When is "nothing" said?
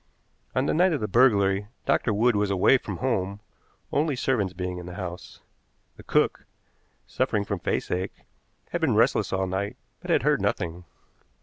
10.41-10.85